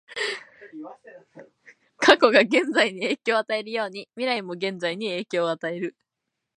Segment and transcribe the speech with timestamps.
[1.99, 5.95] 過去が現在に影響を与えるように、未来も現在に影響を与える。